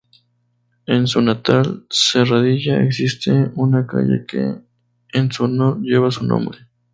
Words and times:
En 0.87 1.05
su 1.05 1.21
natal 1.21 1.85
Serradilla 1.91 2.81
existe 2.81 3.51
una 3.53 3.85
calle 3.85 4.25
que, 4.27 4.55
en 5.13 5.31
su 5.31 5.43
honor, 5.43 5.77
lleva 5.81 6.09
su 6.09 6.25
nombre. 6.25 6.57